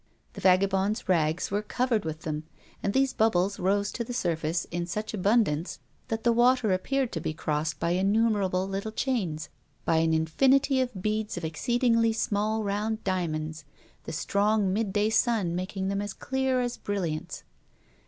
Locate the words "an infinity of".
9.97-11.03